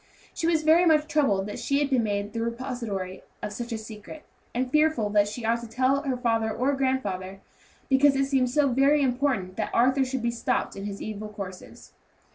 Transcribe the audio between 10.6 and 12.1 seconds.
in his evil courses.